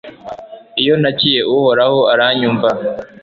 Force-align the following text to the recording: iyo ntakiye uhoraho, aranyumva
iyo 0.81 0.93
ntakiye 1.01 1.41
uhoraho, 1.55 1.99
aranyumva 2.13 2.69